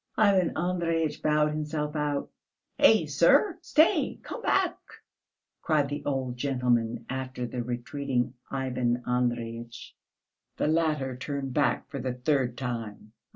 [0.17, 2.31] Ivan Andreyitch bowed himself out.
[2.79, 3.59] "Hey, sir!
[3.61, 4.79] Stay, come back,"
[5.61, 9.95] cried the old gentleman, after the retreating Ivan Andreyitch.
[10.57, 13.13] The latter turned back for the third time.